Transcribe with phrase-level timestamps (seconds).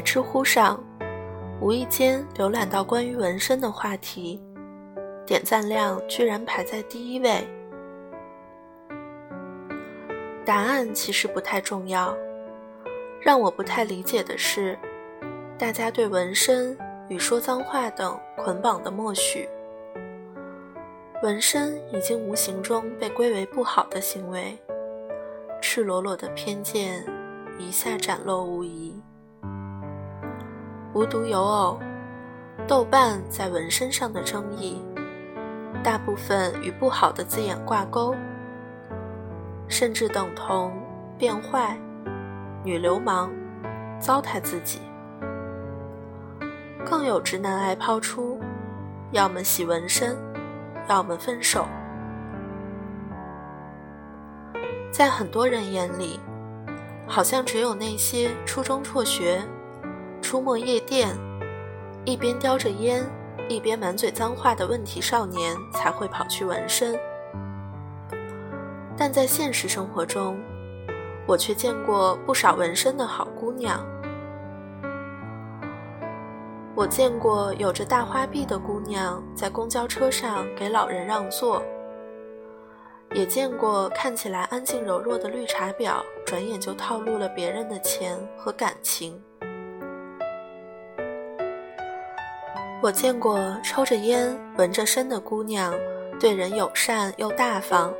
[0.00, 0.82] 知乎上，
[1.60, 4.42] 无意间浏览到关于纹身的话题，
[5.26, 7.46] 点赞量居然排在第一位。
[10.44, 12.16] 答案其实不太重要，
[13.20, 14.76] 让我不太理解的是，
[15.58, 16.76] 大家对纹身
[17.08, 19.48] 与说脏话等捆绑的默许。
[21.22, 24.58] 纹身已经无形中被归为不好的行为，
[25.60, 27.04] 赤裸裸的偏见
[27.58, 28.98] 一下展露无遗。
[30.92, 31.78] 无独有偶，
[32.66, 34.82] 豆瓣在纹身上的争议，
[35.84, 38.12] 大部分与不好的字眼挂钩，
[39.68, 40.72] 甚至等同
[41.16, 41.78] 变坏、
[42.64, 43.30] 女流氓、
[44.00, 44.80] 糟蹋自己。
[46.84, 48.40] 更有直男癌抛出，
[49.12, 50.16] 要么洗纹身，
[50.88, 51.66] 要么分手。
[54.90, 56.18] 在很多人眼里，
[57.06, 59.40] 好像只有那些初中辍学。
[60.20, 61.08] 出没夜店，
[62.04, 63.04] 一边叼着烟，
[63.48, 66.98] 一边满嘴脏话的问题少年才会跑去纹身。
[68.96, 70.38] 但在现实生活中，
[71.26, 73.84] 我却见过不少纹身的好姑娘。
[76.74, 81.62] 我见过有着大花臂的姑娘在公交车上给老人让座，
[83.12, 89.20] 也见过看起来安静柔弱的绿茶婊，转眼就套路了别人的钱和感情。
[92.82, 95.74] 我见过抽着烟、纹着身的姑娘，
[96.18, 97.92] 对人友善又大方；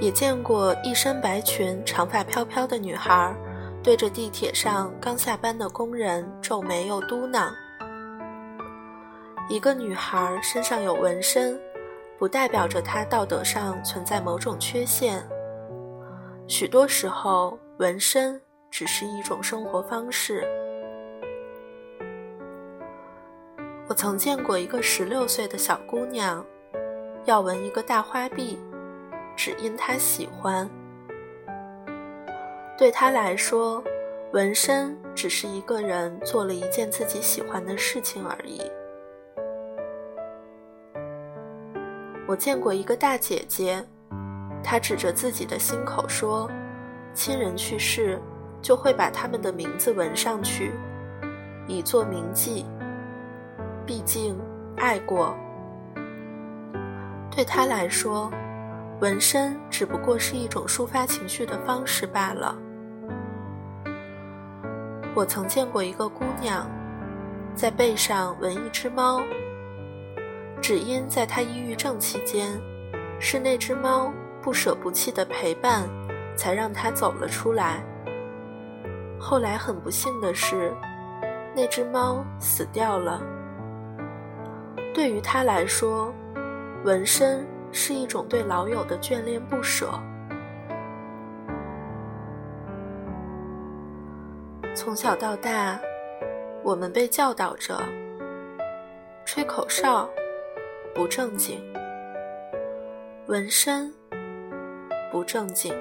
[0.00, 3.34] 也见过一身白裙、长发飘飘的女孩，
[3.82, 7.50] 对着地铁上刚下班的工人皱眉又嘟囔。
[9.48, 11.60] 一个女孩身上有纹身，
[12.20, 15.20] 不代表着她道德上存在某种缺陷。
[16.46, 18.40] 许多时候，纹身
[18.70, 20.46] 只是一种生活方式。
[23.88, 26.44] 我曾见过一个十六岁的小姑娘，
[27.24, 28.58] 要纹一个大花臂，
[29.36, 30.68] 只因她喜欢。
[32.78, 33.82] 对她来说，
[34.32, 38.62] 纹身只是一个人做了一件自己喜欢的事情而已。
[42.26, 43.84] 我见过一个大姐姐，
[44.64, 46.48] 她指着自己的心口说
[47.12, 48.18] ：“亲人去世，
[48.62, 50.72] 就会把他们的名字纹上去，
[51.66, 52.64] 以作铭记。”
[53.84, 54.38] 毕竟，
[54.76, 55.34] 爱过，
[57.30, 58.30] 对他来说，
[59.00, 62.56] 纹身只不过是一种抒发情绪的方式罢了。
[65.14, 66.70] 我曾见过一个姑娘，
[67.54, 69.20] 在背上纹一只猫，
[70.60, 72.58] 只因在她抑郁症期间，
[73.18, 75.88] 是那只猫不舍不弃的陪伴，
[76.36, 77.82] 才让她走了出来。
[79.18, 80.72] 后来很不幸的是，
[81.54, 83.20] 那只猫死掉了。
[84.94, 86.12] 对于他来说，
[86.84, 89.88] 纹身是一种对老友的眷恋不舍。
[94.74, 95.80] 从小到大，
[96.62, 97.80] 我们被教导着：
[99.24, 100.08] 吹口哨
[100.94, 101.62] 不正经，
[103.26, 103.92] 纹身
[105.10, 105.74] 不正经，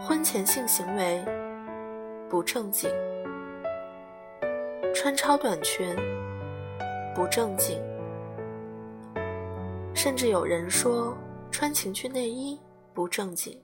[0.00, 1.24] 婚前性行为
[2.28, 2.90] 不正经，
[4.94, 5.96] 穿超短裙。
[7.14, 7.80] 不正经，
[9.94, 11.16] 甚至有人说
[11.48, 12.58] 穿情趣内衣
[12.92, 13.56] 不正经。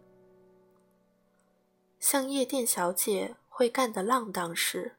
[1.98, 4.92] 像夜店小姐会干的浪荡事，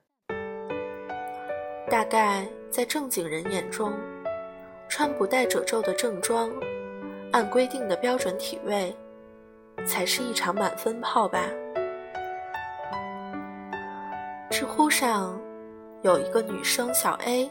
[1.89, 3.93] 大概在正经人眼中，
[4.89, 6.51] 穿不带褶皱的正装，
[7.31, 8.93] 按规定的标准体位，
[9.85, 11.49] 才是一场满分炮吧。
[14.49, 15.39] 知乎上
[16.01, 17.49] 有一个女生小 A。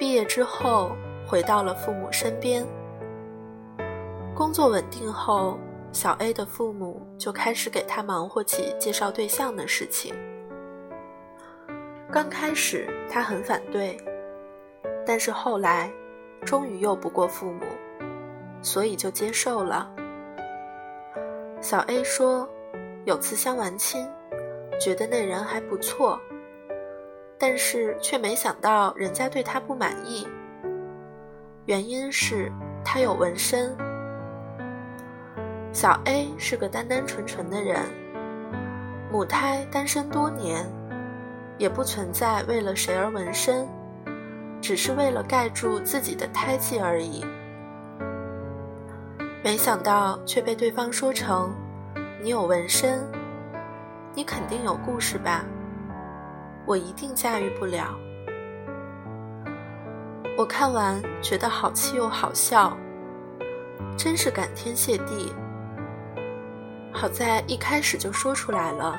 [0.00, 2.66] 毕业之后，回到了父母身边。
[4.34, 5.58] 工作稳定后，
[5.92, 10.14] 小 A 的父母就开始给他忙活起介绍对象的事情。
[12.10, 13.94] 刚开始他很反对，
[15.04, 15.92] 但是后来，
[16.46, 17.66] 终于拗不过父母，
[18.62, 19.92] 所以就接受了。
[21.60, 22.48] 小 A 说，
[23.04, 24.08] 有次相完亲，
[24.80, 26.18] 觉得那人还不错。
[27.42, 30.28] 但是却没想到人家对他不满意，
[31.64, 32.52] 原因是
[32.84, 33.74] 他有纹身。
[35.72, 37.80] 小 A 是个单单纯纯的人，
[39.10, 40.70] 母胎单身多年，
[41.56, 43.66] 也不存在为了谁而纹身，
[44.60, 47.24] 只是为了盖住自己的胎记而已。
[49.42, 51.50] 没想到却被对方说成
[52.20, 53.02] ：“你有纹身，
[54.14, 55.42] 你肯定有故事吧？”
[56.66, 57.98] 我一定驾驭不了。
[60.38, 62.76] 我看完觉得好气又好笑，
[63.96, 65.32] 真是感天谢地。
[66.92, 68.98] 好在一开始就说出来了，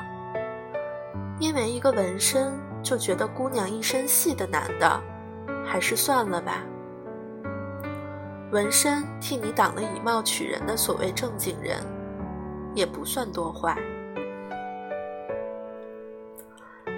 [1.38, 5.02] 因为一个纹身就觉得姑娘一身戏的男的，
[5.64, 6.62] 还是算了吧。
[8.50, 11.78] 纹身替你挡了以貌取人的所谓正经人，
[12.74, 13.76] 也不算多坏。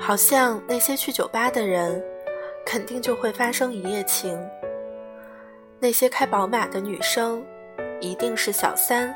[0.07, 2.05] 好像那些去酒吧的人，
[2.67, 4.37] 肯定就会发生一夜情；
[5.81, 7.43] 那些开宝马的女生，
[8.03, 9.09] 一定是小三；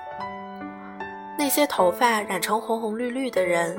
[1.39, 3.79] 那些头发染成红红绿绿的人，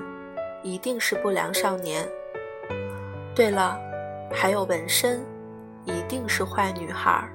[0.62, 2.08] 一定是不良少年。
[3.34, 3.76] 对了，
[4.32, 5.20] 还有纹身，
[5.86, 7.28] 一定是坏女孩。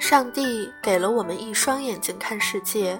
[0.00, 2.98] 上帝给了我们一双眼睛看世界，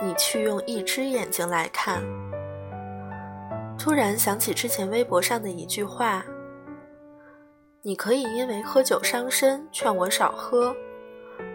[0.00, 2.00] 你去用一只眼睛来看。
[3.86, 6.26] 突然想起之前微博上的一句话
[7.82, 10.74] ：“你可以因为喝酒伤身劝我少喝，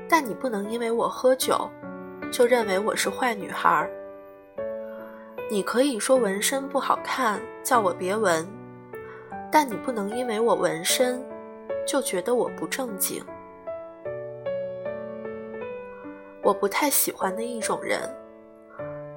[0.07, 1.69] 但你不能因为我喝酒
[2.31, 3.85] 就认为我是坏女孩。
[5.49, 8.47] 你可以说纹身不好看，叫我别纹，
[9.51, 11.21] 但你不能因为我纹身
[11.85, 13.21] 就觉得我不正经。
[16.41, 17.99] 我不太喜欢的一种人。”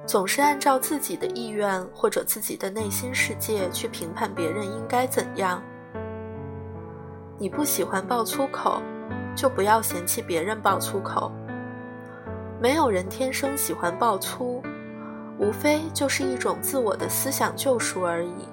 [0.05, 5.61] 总是按照自己的意愿或者自己的内心世界去评判别人应该怎样。
[7.37, 8.81] 你不喜欢爆粗口，
[9.35, 11.31] 就不要嫌弃别人爆粗口。
[12.61, 14.63] 没有人天生喜欢爆粗，
[15.39, 18.47] 无非就是一种自我的思想救赎而已。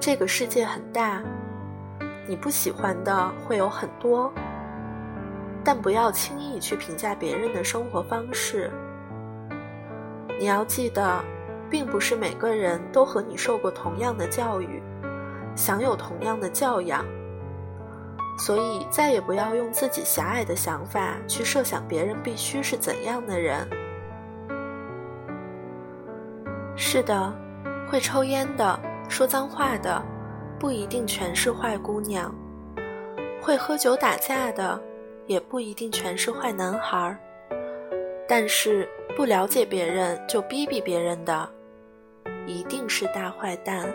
[0.00, 1.22] 这个世界很大，
[2.26, 4.32] 你不喜欢的会有很多，
[5.62, 8.70] 但不要轻易去评价别人的生活方式。
[10.42, 11.22] 你要记得，
[11.70, 14.82] 并不是每个人都和你受过同样的教育，
[15.54, 17.04] 享有同样的教养，
[18.36, 23.64] 所以再也不要用自己狭隘的想法去设想别人必须是怎样的人。
[26.74, 27.32] 是的，
[27.88, 28.76] 会抽烟的、
[29.08, 30.02] 说脏话的，
[30.58, 32.34] 不一定全是坏姑娘；
[33.40, 34.82] 会喝酒打架的，
[35.28, 37.16] 也不一定全是坏男孩儿。
[38.32, 38.88] 但是。
[39.14, 41.46] 不了解别人就逼逼别人的，
[42.46, 43.86] 一定是大坏蛋。